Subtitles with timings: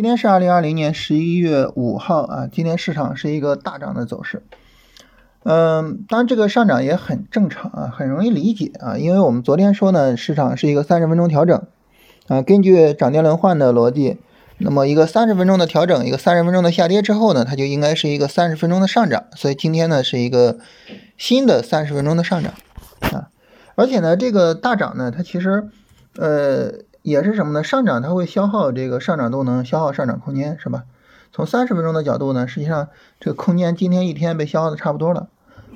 [0.00, 4.42] 今天是二零二零年十一月五号啊，今天市场是一个大涨的走势。
[5.42, 11.62] 嗯，当然这个上涨也很正常啊，很容易理解啊，因为我们昨天说呢，市场是一个三十分钟调整
[12.28, 14.16] 啊，根据涨跌轮换的逻辑，
[14.56, 20.56] 那么一个三十分钟的调整，一个三十分钟的下跌之后呢，它就应该是一个三十分钟的上涨，所以今天呢是一个
[21.18, 22.54] 新的三十分钟的上涨
[23.12, 23.28] 啊，
[23.74, 25.68] 而且呢这个大涨呢，它其实
[26.16, 26.88] 呃。
[27.02, 27.64] 也是什么呢？
[27.64, 30.84] 上涨它会消耗这个上涨动能，消耗上涨空间，是吧？
[31.32, 32.88] 从三十分钟的角度呢，实际上
[33.20, 35.28] 这个空间今天一天被消耗的差不多了。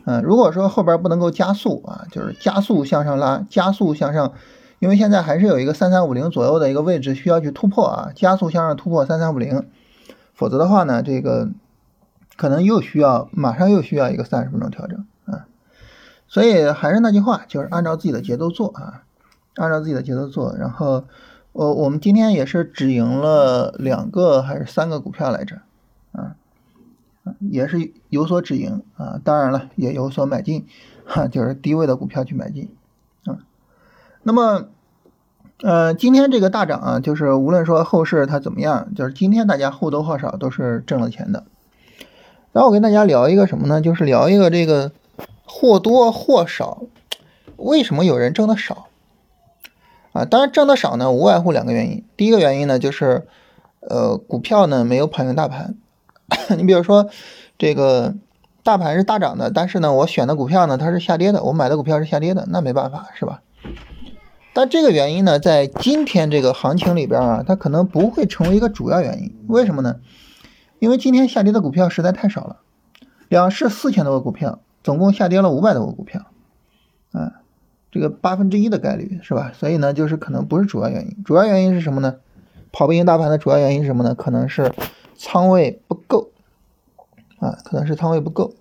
[0.04, 4.32] 嗯，如果说后边不能够加速啊，就是加速向上拉，加速向上，
[4.80, 9.66] 因为现在还是有一个三三五零左右的一个位置需要去突破啊，加速向上突破三三五零，
[10.34, 11.48] 否则的话呢，这个
[12.36, 15.46] 可能又需要马上又需要一个三十分钟调整啊。
[16.26, 19.04] 所以还是那句话，就是按照自己的节奏做啊。
[19.56, 21.04] 按照自己的节奏做，然后，
[21.52, 25.60] 我我们今天也是止盈了两个还是三个股票来着，
[26.12, 26.34] 啊，
[27.38, 30.66] 也是有所止盈啊，当然了也有所买进，
[31.04, 32.74] 哈， 就是低位的股票去买进，
[33.26, 33.38] 啊，
[34.24, 34.66] 那么，
[35.62, 41.44] 呃，今天这个大涨啊，就是无论说后市它怎么样，就是今天大家或多或少都是挣了钱的。
[42.52, 43.80] 然后我跟大家聊一个什么呢？
[43.80, 44.90] 就是聊一个这个
[45.44, 46.82] 或多或少，
[47.56, 48.88] 为什么有人挣的少？
[50.14, 52.04] 啊，当然挣的少呢，无外乎两个原因。
[52.16, 53.26] 第一个原因呢，就是，
[53.80, 55.74] 呃，股票呢没有跑赢大盘。
[56.56, 57.08] 你比如说，
[57.58, 58.14] 这个
[58.62, 63.42] 大盘是大涨的，但是呢，我选的股票呢它是下跌的，我买的股票是下跌的，那没办法，是吧？
[64.52, 69.34] 但这个原因呢，在今天这个行情里边啊，它可能不会成为一个主要原因。
[69.48, 69.96] 为什么呢？
[70.78, 72.58] 因为今天下跌的股票实在太少了，
[73.28, 76.22] 两市四千多个股票，总共下跌了五百多个股票，
[77.10, 77.40] 啊。
[77.94, 79.52] 这个八分之一的概率是吧？
[79.56, 81.22] 所以呢，就是可能不是主要原因。
[81.22, 82.16] 主要原因是什么呢？
[82.72, 84.16] 跑不赢大盘的主要原因是什么呢？
[84.16, 84.72] 可能是
[85.16, 86.30] 仓位不够
[87.38, 88.52] 啊，可能是仓位不够。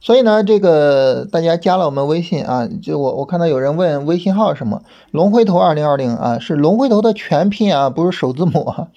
[0.00, 4.82] 所以呢，这个大家加了我们微信啊，就我我看到有人问微信号什么？
[5.12, 8.88] 龙回头二零二零啊，是龙回头的全拼啊，不是首字母啊，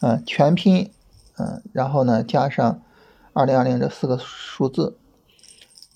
[0.00, 0.90] 啊全拼，
[1.38, 2.80] 嗯，然后呢加上
[3.32, 4.96] 二零二零这四个数字。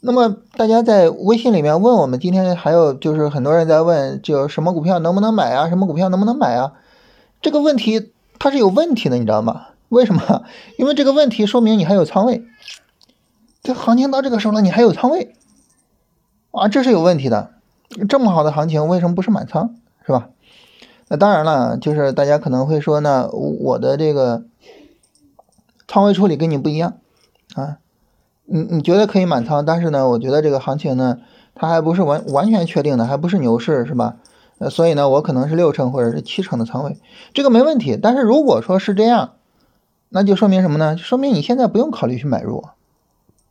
[0.03, 5.69] 那么大家在微信里面问我们，今天还有就是很多人在问，就什么股票能不能买啊？
[5.69, 6.73] 什么股票能不能买啊？
[7.43, 9.67] 这个问题它是有问题的，你知道吗？
[9.91, 10.45] 为什么？
[10.79, 12.45] 因为这个问题说明你还有仓位。
[13.63, 15.35] 这行情到这个时候了，你还有仓位
[16.53, 16.69] 啊？
[16.69, 17.51] 这是有问题的。
[18.09, 19.75] 这么好的行情，为什么不是满仓？
[20.07, 20.31] 是吧？
[21.09, 24.45] 那当然了，就是大家可能会说呢，我的这个
[25.87, 26.95] 仓位处理跟你不一样
[27.55, 27.77] 啊。
[28.53, 31.19] 你你觉得可以满仓，但是呢，我觉得这个行情呢，
[31.55, 34.17] 它还不是完完全确定的，还不是牛市，是吧？
[34.59, 36.99] 呃，所以呢，我可能是六成或者是七成的仓位，
[37.33, 37.97] 这个没问题。
[37.97, 39.35] 但是如果说是这样，
[40.09, 40.99] 那就说明什么呢？
[40.99, 42.65] 说明你现在不用考虑去买入。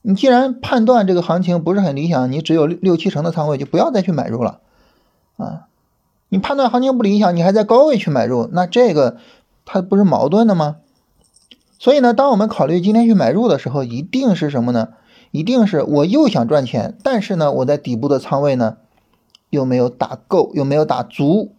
[0.02, 4.60] 你既然判断这个行情不是很理想，你只有六六七成的仓位，就不要再去买入了
[5.38, 5.68] 啊。
[6.28, 9.16] 你判断行情不理想，你还在高位去买入，那这个
[9.64, 10.76] 它不是矛盾的吗？
[11.80, 14.90] 所以呢，当我们考虑今天去买入的时候，一定是什么呢？
[15.32, 18.78] 一定是我又想赚钱，但是呢，我在底部的仓位呢
[19.50, 21.54] 又没有打够，又没有打足，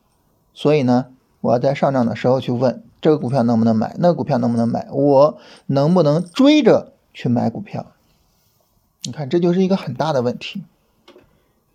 [0.53, 1.07] 所以呢，
[1.41, 7.87] 我要在上涨的时候去问这个股票能不能买，那个股票能不能买，我能不能追着去买股票？
[9.05, 10.65] 你看，这就是一个很大的问题。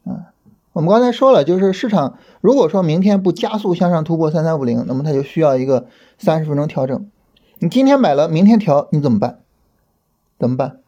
[0.05, 0.29] 啊，
[0.73, 5.87] 我们刚才说了，就是市场如果说明天不加速向上突破三三五零，那么它就需要一个
[6.19, 7.09] 三十分钟调整。
[7.59, 9.39] 你今天买了，明天调，你怎么办？
[10.37, 10.79] 怎么办？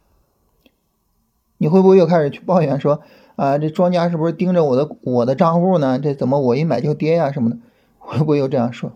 [1.58, 3.02] 你会不会又开始去抱怨说
[3.36, 5.98] 啊，这庄家是不是盯着我的我的账户呢？
[5.98, 7.58] 这怎么我一买就跌呀什么的？
[8.00, 8.92] 会不会又这样说？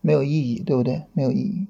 [0.00, 1.02] 没有意义，对不对？
[1.12, 1.66] 没有意义。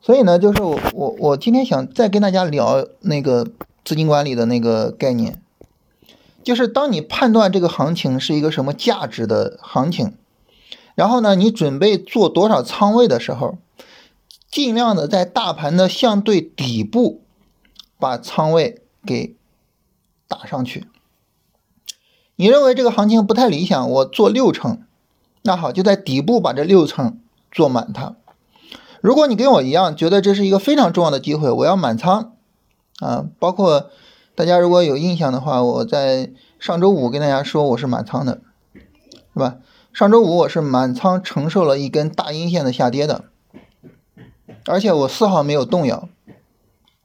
[0.00, 3.46] 所以呢，就是我我我今天想再跟大家聊那个
[3.84, 5.40] 资金管理的那个概念，
[6.42, 10.14] 就是当你判断这个行情是一个什么价值的行情。
[10.94, 13.58] 然后呢，你准备做多少仓位的时候，
[14.50, 17.22] 尽量的在大盘的相对底部
[17.98, 19.34] 把仓位给
[20.28, 20.86] 打上去。
[22.36, 24.82] 你认为这个行情不太理想，我做六成，
[25.42, 27.18] 那好，就在底部把这六成
[27.50, 28.16] 做满它。
[29.00, 32.32] 如果你跟我一样觉得这是一个非常重要的机会，我要满仓
[33.00, 33.90] 啊，包括
[34.34, 38.40] 大家如果有印象的话，我在上周五跟大家说我是满仓的，
[38.72, 39.56] 是吧？
[39.92, 43.24] 上周五我是满仓承受了一根大阴线的下跌的，
[44.64, 46.08] 而且我丝毫没有动摇，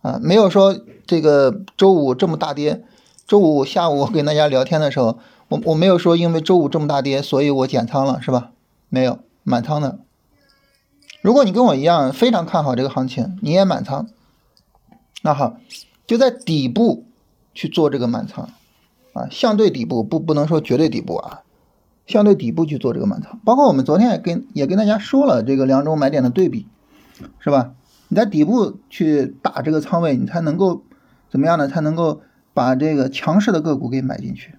[0.01, 2.81] 啊，没有说这个周五这么大跌，
[3.27, 5.19] 周五下午我跟大家聊天的时候，
[5.49, 8.51] 我我没有说因为周五这么大跌，所以我减仓了，是吧？
[8.87, 9.99] 没有，满仓的。
[11.21, 14.07] 如果你跟我一样非常看好这个行情，你也满仓，
[15.23, 15.57] 那好，
[16.07, 17.03] 就在底部
[17.53, 18.49] 去做这个满仓
[19.11, 21.41] 啊，相对底部不不能说绝对底部啊，
[22.07, 23.39] 相对底部去做这个满仓。
[23.45, 26.65] 包括我们昨天也跟也跟大家说了这个两种买点的对比，
[27.37, 27.73] 是吧？
[28.07, 30.81] 你在底部去打这个仓位，你才能够
[31.29, 31.67] 怎么样呢？
[31.67, 32.21] 才能够
[32.53, 34.55] 把这个强势的个股给买进去。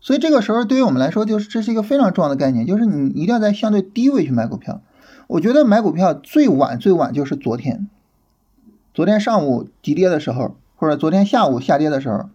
[0.00, 4.80] 所以这个时候对于我们来说，就是这是一个非常重要的概念，就是你一定要在相对低位去买股票。
[5.26, 7.88] 我觉得买股票最晚最晚就是昨天，
[8.94, 12.28] 昨天上午急跌的时候，或者昨天下午下跌的时候，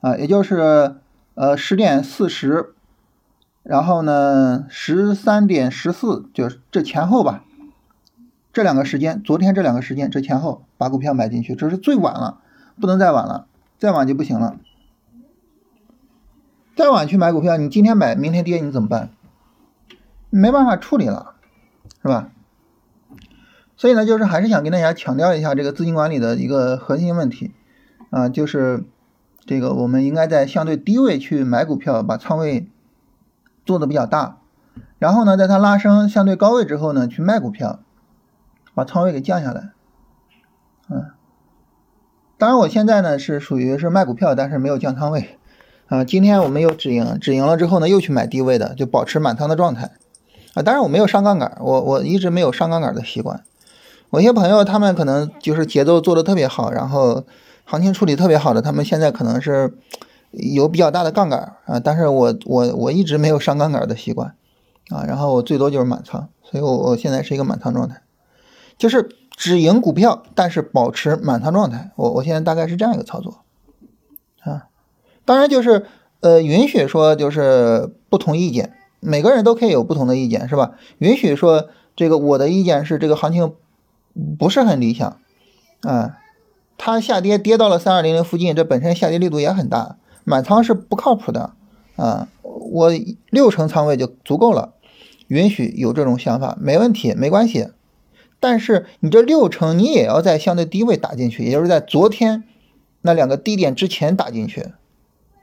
[0.00, 0.96] 啊，也就是
[1.36, 2.74] 呃十点四十，
[3.62, 7.44] 然后呢十三点十四，就这前后吧，
[8.52, 12.40] 这两个时间，昨天这两个时间这前后把股票买进去，这是最晚了，
[12.80, 13.46] 不能再晚了，
[13.78, 14.58] 再晚就不行了。
[16.74, 19.10] 再晚去买股票，你今天买，明天跌，你怎么办？
[20.30, 21.34] 没办法处理了，
[22.02, 22.30] 是吧？
[23.76, 27.52] 所以呢，就是还是想跟大家强调一下这个资金管理的一个核心问题
[28.08, 28.84] 啊，就是
[29.46, 32.68] 这个我们应该在相对低位去买股票，把仓位
[33.64, 34.38] 做的比较大，
[34.98, 37.78] 然后呢，在它拉升相对高位之后呢，去卖股票，
[38.74, 39.70] 把仓位给降下来。
[40.88, 41.06] 嗯，
[42.36, 45.38] 当然我现在呢是属于是卖股票，但是没有降仓位。
[45.86, 49.92] 啊，今天我们又止盈，止盈了之后呢，又去买低位的，就保持满仓的状态。
[50.54, 53.44] 啊，当然我没有上杠杆，我我一直没有上杠杆的习惯。
[54.10, 57.24] 我一些朋友他们可能就是节奏做的特别好，然后
[57.66, 59.76] 行情处理特别好的，他们现在可能是
[60.30, 64.34] 有比较大的杠杆啊，但是我我我一直没有上杠杆的习惯
[64.88, 68.00] 啊，然后我最多就是满仓，所以我我现在是一个满仓状态，
[68.78, 71.90] 就是止盈股票，但是保持满仓状态。
[71.96, 73.40] 我我现在大概是这样一个操作
[74.42, 74.68] 啊。
[75.24, 75.86] 当然就是，
[76.20, 80.76] 呃，允许说就是不同意见，每个人都可以有不同的意见，是吧？
[80.98, 83.54] 允许说这个我的意见是这个行情
[84.38, 85.18] 不是很理想，
[85.82, 86.18] 啊，
[86.78, 91.52] 它下跌跌到了三二零零附近，这本身下跌力度也很大，满仓是不靠谱的，
[91.96, 92.90] 啊，我
[93.30, 94.74] 六成仓位就足够了，
[95.28, 97.68] 允许有这种想法，没问题，没关系。
[98.38, 102.44] 但是你这六成你也要在相对低位打进去，也就是在昨天
[103.00, 104.66] 那两个低点之前打进去。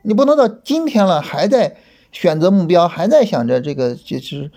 [0.02, 1.76] 你不能到今天了还在
[2.12, 4.52] 选择目标，还在想着这个就是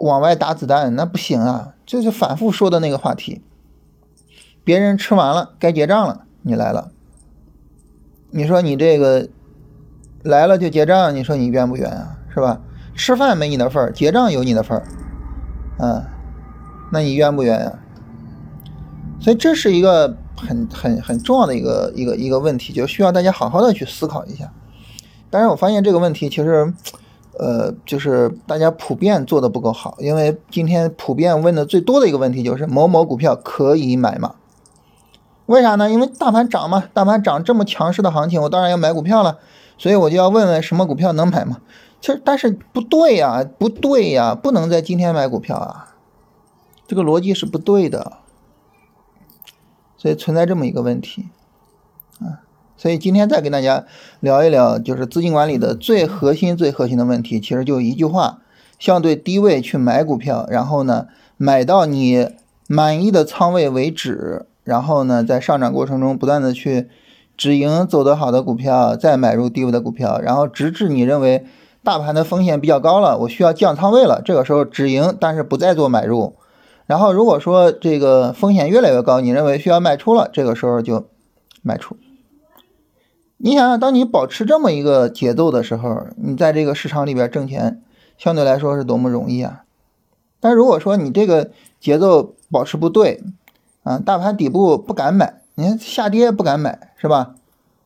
[0.00, 1.74] 往外打子弹，那不行啊！
[1.86, 3.42] 这是反复说的那个话题。
[4.64, 6.90] 别人吃完了该结账了，你来了，
[8.30, 9.28] 你说你这个
[10.22, 12.18] 来了就结账，你说你冤不冤啊？
[12.34, 12.60] 是吧？
[12.96, 14.84] 吃饭没你的份儿，结账有你的份儿，
[15.78, 16.02] 嗯，
[16.90, 17.78] 那你冤不冤呀？
[19.20, 20.16] 所以这是一个。
[20.36, 24.52] 很很很重要的一个一个一个问题，就需要大家好好的去思考一下。
[25.30, 26.74] 当然，我发现这个问题其实，
[27.38, 29.96] 呃，就是大家普遍做的不够好。
[30.00, 34.34] 因为今天普遍问的最多的一个问题就是某某股票可以买吗？
[35.46, 35.90] 为啥呢？
[35.90, 39.38] 因为大盘涨嘛，大盘涨这么强势的行情，我当然要买股票了。
[39.76, 41.58] 所以我就要问问什么股票能买吗？
[42.00, 45.94] 其实，但是不对呀，不对呀，不能在今天买股票啊，
[46.86, 48.18] 这个逻辑是不对的。
[49.96, 51.28] 所以存在这么一个问题，
[52.20, 52.44] 啊，
[52.76, 53.86] 所以今天再跟大家
[54.20, 58.42] 聊一聊，就是资金管理的最核心、最核心的问题，其实就一句话：
[58.78, 61.06] 相对低位去买股票，然后呢，
[61.38, 62.30] 买到你
[62.68, 66.88] 满意的仓位为止，然后呢，在上涨过程中不断的去
[67.36, 71.46] 止盈走得好的股票，再买入低位的股票，然后直至你认为
[71.82, 76.34] 大盘的风险比较高了，我需要降仓位了，这个时候止盈，但是不再做买入。
[76.86, 81.06] 然后，如果说这个风险越来越高，你认为需要卖出了，这个时候就
[81.62, 81.96] 卖出。
[83.38, 87.82] 你想想，当你保持这么一个节奏的时候，你在这个市场里边挣钱，
[88.18, 89.64] 相对来说是多么容易啊！
[90.40, 93.22] 但如果说你这个节奏保持不对，
[93.84, 97.36] 啊，大盘底部不敢买，你看下跌不敢买，是吧？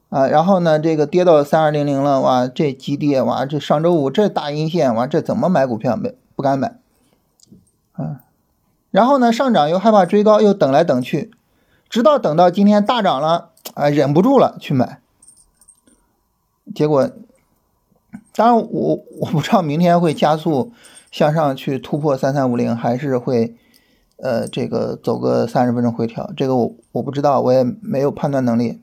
[0.09, 6.79] 啊，然后呢，这个跌到三二零零了，哇，这急跌，哇，这上周五这大阴线，哇，这怎么买股票没不敢买，
[7.93, 8.23] 啊？
[8.91, 11.31] 然后呢，上涨又害怕追高，又等来等去，
[11.91, 15.01] 直到等到今天大涨了，啊，忍不住了去买。
[16.75, 17.11] 结果，
[18.35, 20.73] 当然我我不知道明天会加速
[21.11, 23.55] 向上去突破三三五零，还是会
[24.19, 28.81] 呃这个走个三十分钟回调，这个我我不知道，我也没有判断能力。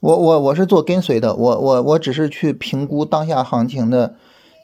[0.00, 4.14] 我我我是做跟随的，我我我只是去评估当下行情的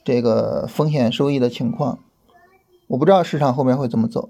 [0.04, 1.98] 这个风险收益的情况。
[2.86, 4.28] 我不知道市场后面会怎么走，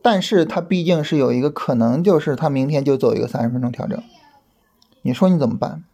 [0.00, 4.00] 但是它毕竟是有一个可能，就是它明天就走一个三十分钟调整。
[5.02, 5.84] 你说你怎么办？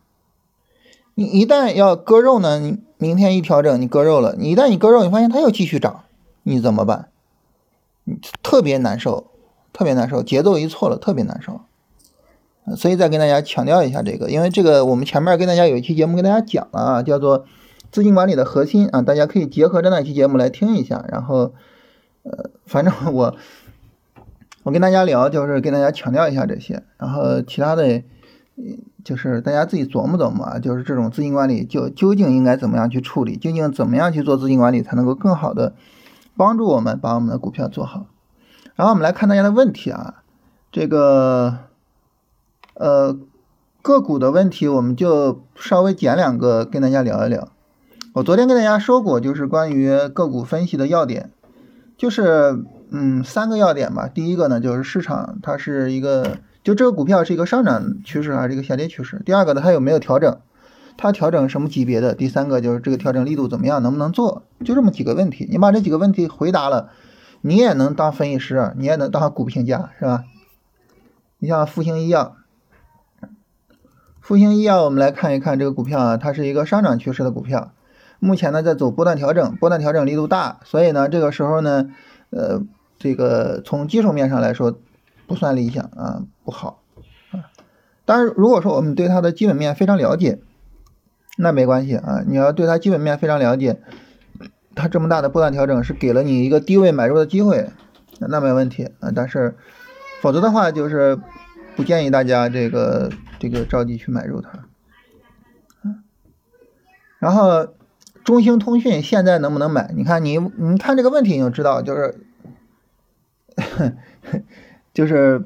[1.14, 6.04] 你一旦要割肉呢，你明天一调整，你割肉了，你一旦你割肉，你发现它又继续涨，
[6.42, 7.08] 你怎么办？
[8.42, 9.30] 特别难受，
[9.72, 11.60] 特别难受，节奏一错了，特别难受。
[12.76, 17.44] 所以再跟大家强调一下这个，因为这个我们前面跟大家有一期节目跟大家讲了啊，叫做
[17.90, 21.04] 资金管理的核心啊，大家可以结合着那期节目来听一下。
[21.08, 21.52] 然后，
[22.22, 23.36] 呃，反正我
[24.62, 28.02] 我跟大家聊，就是跟大家强调一下这些，然后其他的。
[29.02, 35.74] 就是大家自己琢磨琢磨啊，就是这种资金管理就究竟应该怎么样去处理，究竟怎么样去做资金管理才能够更好的
[36.36, 38.06] 帮助我们把我们的股票做好。
[38.74, 40.22] 然后我们来看大家的问题啊，
[40.72, 41.58] 这个
[42.74, 43.16] 呃
[43.82, 47.48] 个股的问题，我们就稍微捡两个跟大家聊一聊。
[48.14, 51.30] 我昨天跟大家说过，就是关于个股分析的要点，
[51.96, 54.08] 就是嗯三个要点吧。
[54.08, 56.38] 第一个呢，就是市场它是一个。
[56.64, 59.20] 就这个股票是一个上涨趋势还是一个下跌趋势？
[59.26, 60.38] 第二个呢，它有没有调整？
[60.96, 62.14] 它调整什么级别的？
[62.14, 63.82] 第三个就是这个调整力度怎么样？
[63.82, 64.44] 能不能做？
[64.64, 66.90] 就这么几个问题，你把这几个问题回答了，
[67.40, 70.24] 你也能当分析师，你也能当股评家，是吧？
[71.38, 72.36] 你像复星医药，
[74.20, 77.72] 复星医药，我们来看一看这个股票啊，它是一个上涨趋势的股票，
[78.18, 81.90] 目前呢在走波段调整，波段调整力度大，所以呢这个时候呢，
[82.30, 82.62] 呃，
[82.98, 84.78] 这个从技术面上来说。
[85.26, 86.82] 不算理想啊，不好
[87.30, 87.48] 啊。
[88.04, 90.38] 当然，如果说我们对它的基本面非常了解，
[91.36, 92.22] 那没关系啊。
[92.26, 93.80] 你要对它基本面非常了解，
[94.74, 97.70] 它这么大的波段调整是给了你一个低位买入的机会，
[98.20, 99.10] 那没问题啊。
[99.14, 99.56] 但是，
[100.20, 101.18] 否则的话就是
[101.76, 104.66] 不建议大家这个这个着急去买入它。
[107.18, 107.68] 然后，
[108.24, 109.90] 中兴通讯现在能不能买？
[109.96, 112.14] 你看你你看这个问题你就知道，就是。
[114.92, 115.44] 就是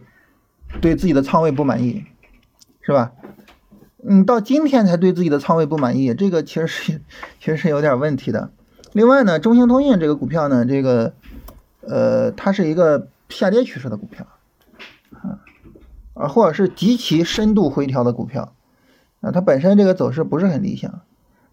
[0.81, 2.07] 对自己的仓位不满意，
[2.81, 3.13] 是吧？
[4.09, 7.01] 你到今天才对自己的仓位不满意，这个其实是
[7.39, 8.51] 其实是有点问题的。
[8.93, 11.13] 另外呢，中兴通讯这个股票呢，这个
[11.83, 14.27] 呃，它是一个下跌趋势的股票
[16.15, 18.55] 啊，或者是极其深度回调的股票
[19.21, 21.01] 啊，它本身这个走势不是很理想。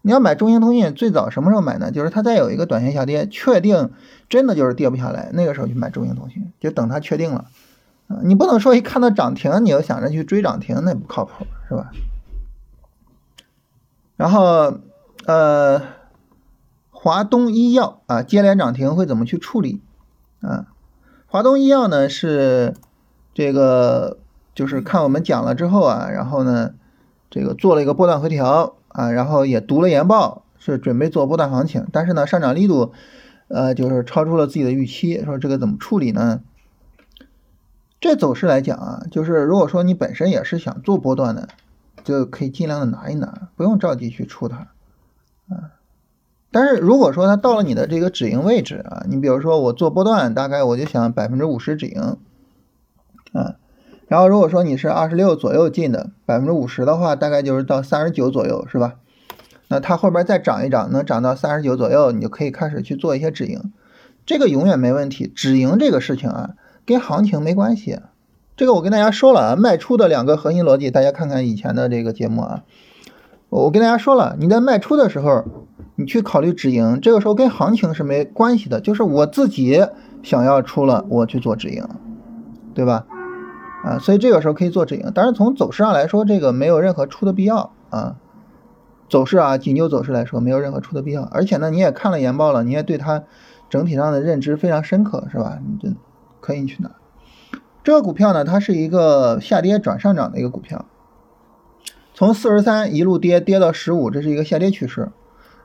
[0.00, 1.90] 你要买中兴通讯，最早什么时候买呢？
[1.90, 3.90] 就是它再有一个短线下跌，确定
[4.30, 7.44] 真的就是跌不下来，那个时候去买中兴通讯，就等它确定了。
[8.22, 11.90] 你不能说一看到涨停，你要想着去追涨停，那不靠谱，是吧？
[14.16, 14.78] 然后，
[15.26, 15.82] 呃，
[16.90, 19.82] 华东医药啊，接连涨停会怎么去处理？
[20.40, 20.66] 啊，
[21.26, 22.74] 华东医药呢是
[23.34, 24.18] 这个，
[24.54, 26.72] 就是看我们讲了之后啊，然后呢，
[27.30, 32.92] 这个做了一个波段回调啊，然后也读了研报，是准备做波段行情，但是呢，上涨力度，
[33.48, 36.40] 呃，就是超出了自己的预期，说这个怎么处理呢？
[38.00, 41.48] 这走势来讲啊，就是如果说你本身也是想做波段的，
[42.06, 44.68] 就可以尽量的拿一拿，不用着急去出它
[45.48, 45.74] 啊。
[46.52, 52.16] 但是如果说它到了你的这个止盈位置啊，你比如说我做波段，大概我就想百分之五十止盈
[53.32, 53.56] 啊。
[54.06, 58.94] 然后如果说你是二十六左右进的，百分之五十的话，大概就是到三十九左右，是吧？
[59.68, 63.72] 那它后边再涨一涨，能涨到三十九左右，你就可以开始去做一些止盈，
[64.24, 65.26] 这个永远没问题。
[65.26, 66.54] 止盈这个事情啊。
[66.86, 67.98] 跟行情没关系，
[68.56, 72.62] 这个我跟大家说了啊，卖出的两个核心逻辑，大家看看以前的这个节目啊，
[73.50, 75.44] 我跟大家说了，你在卖出的时候，
[75.96, 79.86] 你去考虑止盈，这个时候跟行情是没关系的，就是我自己
[80.22, 81.86] 想要出了，我去做止盈，
[82.72, 83.04] 对吧？
[83.84, 88.16] 啊，所以这个时候可以做止盈，但是从走势上来说，这个没有任何出的必要啊，
[89.10, 93.22] 走势啊，仅就走势来说没有任何出的必要，而且呢，你也看了研报了，你也对它
[93.68, 95.58] 整体上的认知非常深刻，是吧？
[95.62, 95.94] 你这。
[96.38, 96.88] 可以去拿
[97.86, 100.86] 这个股票呢，它是一个下跌转上涨的一个股票，
[102.14, 105.12] 从四十三一路跌跌到十五，这是一个下跌趋势。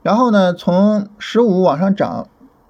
[0.04, 2.28] 然后呢，从十五往上涨，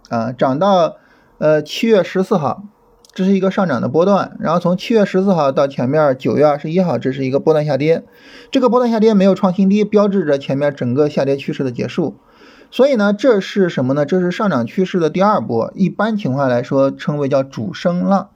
[0.08, 0.96] 啊，涨到
[1.38, 2.64] 呃七月十四号，
[3.12, 4.38] 这是一个上涨的波段。
[4.40, 8.06] 然后从七月十四号到前面九月二十一号，这是一个波段下跌。
[8.52, 12.16] 这个波段下跌没有创新低，标志着前面整个下跌趋势的结束。
[12.72, 14.06] 所以呢，这是什么呢？
[14.06, 18.30] 这是上涨趋势的第二波，一般情况来说称为叫主升浪，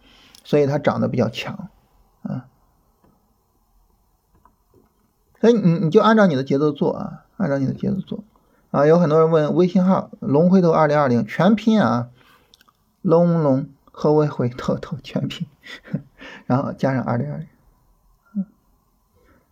[0.45, 1.69] 所以它涨得比较强，
[2.21, 2.45] 啊，
[5.41, 8.23] 所以你你就按照你的节奏做啊，按照你的节奏做
[8.69, 8.85] 啊。
[8.85, 12.09] 有很多人问微信号龙回头二零二零全拼啊，
[13.01, 15.47] 龙龙和微回头头全拼，
[16.45, 18.45] 然后加上二零二零，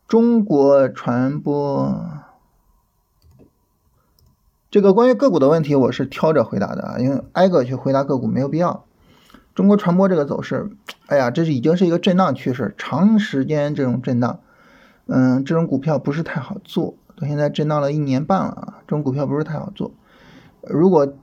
[0.08, 2.22] 中国传播。
[4.70, 8.86] 这个关于个股的问题，我是挑着回答的啊，因为挨个去回答个股没有必要。
[9.56, 10.72] 中国传播这个走势，
[11.08, 14.40] 哎呀，这是已经是一个震荡趋势，长时间这种震荡，
[15.08, 19.92] 嗯，这种股票不是太好做，到现在震荡了一年半了啊，这种股票不是太好做。
[20.62, 21.14] 如果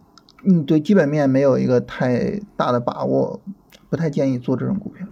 [0.43, 3.41] 你对基本面没有一个太大的把握，
[3.89, 5.07] 不太建议做这种股票。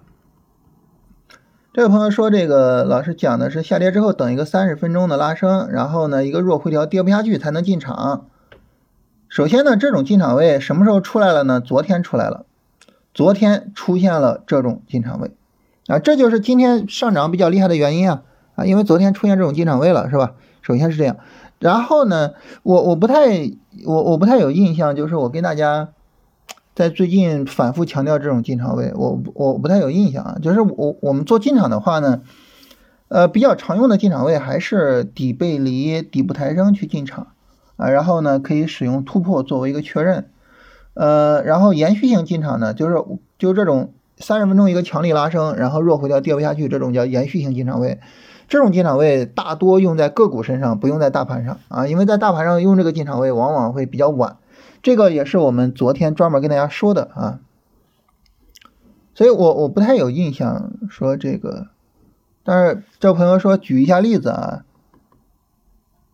[1.72, 8.26] 这位朋友说，这个老师讲的是下跌之后等一个三十分钟的拉升，然后呢一个弱回调跌不下去才能进场。
[9.28, 11.60] 首先呢，这种进场位什么时候出来了呢？
[11.60, 12.46] 昨天出来了，
[13.14, 15.32] 昨天出现了这种进场位
[15.86, 18.22] 啊，这就是今天上涨比较厉害的原因啊
[18.54, 20.34] 啊，因为昨天出现这种进场位了，是吧？
[20.62, 21.16] 首先是这样，
[21.58, 23.50] 然后呢，我我不太
[23.86, 25.88] 我我不太有印象，就是我跟大家
[26.74, 32.22] 在最近反复强调这种进场位，我我不太有印象啊，就是我我们做进场的话呢，
[33.08, 37.28] 呃，比较常用的进场位还是底背离、底部抬升去进场。
[37.76, 40.28] 啊，然后呢，可以使用突破作为一个确认，
[40.98, 42.96] 呃，然后延续性进场呢，就是
[43.38, 48.00] 就这种三十分钟一个强力拉升，然后弱回调跌不下去，这种叫延续性进场位。
[48.48, 54.38] 这种进场位大多用在个股身上，不用在大盘上啊，因为在大盘上用这个进场位往往会比较晚。
[54.82, 57.38] 这个也是我们昨天专门跟大家说的啊，
[59.14, 61.68] 所以我我不太有印象说这个，
[62.42, 64.64] 但是这朋友说举一下例子啊。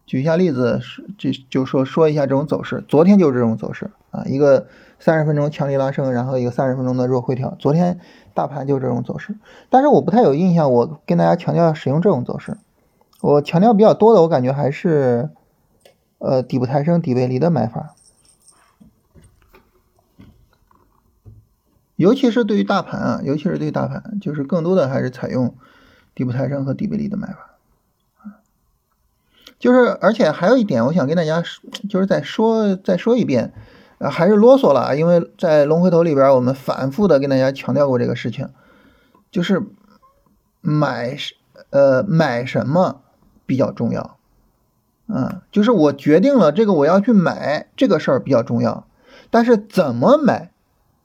[0.07, 0.81] 举一下例子，
[1.17, 2.85] 就就说说一下这种走势。
[2.87, 4.68] 昨天就是这种走势啊，一个
[5.00, 7.56] 三十分钟强力拉升，然后一个三十分钟的弱回调。
[7.59, 7.99] 昨天
[8.33, 9.37] 大盘就这种走势，
[9.71, 12.56] 但是我不太有印象，我跟大家强调使用这种走势。
[13.21, 15.30] 我强调比较多的，我感觉还是
[16.18, 17.94] 呃底部抬升、底背离的买法，
[21.97, 25.54] 尤其是对于大盘啊，尤其是对于大盘，就是更多的还是采用
[26.14, 27.50] 底部抬升和底背离的买法。
[29.59, 33.54] 就是，而且还有一点，我想跟大家说，就是再说再说一遍，
[34.11, 38.49] 还是啰嗦了，因为在龙回头里边，我们反复的跟大家强调过这个事情，
[39.31, 39.63] 就是
[40.61, 41.17] 买
[41.71, 43.03] 呃买什么
[43.47, 44.17] 比较重要，
[45.07, 48.87] 嗯，就是我决定了这个我要去买这个事儿比较重要，
[49.31, 50.51] 但是怎么买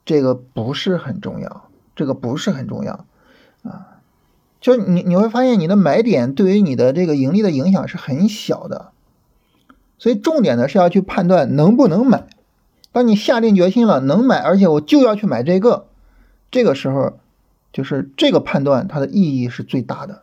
[0.04, 3.04] 这个不是很重要，这个不是很重要，
[3.62, 3.98] 啊。
[4.60, 8.92] 就你你会发现你的买点对于你的这个盈利的影响是很小的，
[9.96, 12.26] 所以重点呢是要去判断能不能买。
[12.92, 15.86] 当你下定决心了能买，而且我就要去买这个，
[16.50, 17.18] 这个时候
[17.72, 20.22] 就是这个判断它的意义是最大的。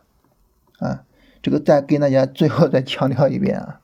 [0.78, 1.02] 啊，
[1.42, 3.80] 这个再跟大家最后再强调一遍啊。